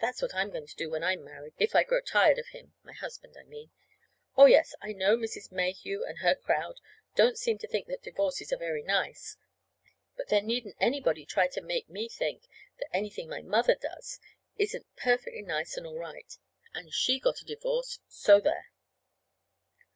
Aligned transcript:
(That's 0.00 0.22
what 0.22 0.32
I'm 0.32 0.50
going 0.52 0.68
to 0.68 0.76
do 0.76 0.90
when 0.90 1.02
I'm 1.02 1.24
married, 1.24 1.52
if 1.58 1.74
I 1.74 1.82
grow 1.82 2.00
tired 2.00 2.38
of 2.38 2.46
him 2.50 2.74
my 2.84 2.92
husband, 2.92 3.36
I 3.36 3.42
mean.) 3.42 3.72
Oh, 4.36 4.46
yes, 4.46 4.76
I 4.80 4.92
know 4.92 5.16
Mrs. 5.16 5.50
Mayhew 5.50 6.04
and 6.04 6.18
her 6.18 6.36
crowd 6.36 6.78
don't 7.16 7.36
seem 7.36 7.58
to 7.58 7.66
think 7.66 7.88
divorces 8.00 8.52
are 8.52 8.58
very 8.58 8.84
nice; 8.84 9.36
but 10.16 10.28
there 10.28 10.40
needn't 10.40 10.76
anybody 10.78 11.26
try 11.26 11.48
to 11.48 11.60
make 11.60 11.88
me 11.90 12.08
think 12.08 12.44
that 12.78 12.94
anything 12.94 13.28
my 13.28 13.42
mother 13.42 13.74
does 13.74 14.20
isn't 14.56 14.86
perfectly 14.94 15.42
nice 15.42 15.76
and 15.76 15.84
all 15.84 15.98
right. 15.98 16.38
And 16.72 16.94
she 16.94 17.18
got 17.18 17.40
a 17.40 17.44
divorce. 17.44 17.98
So, 18.06 18.38
there! 18.38 18.70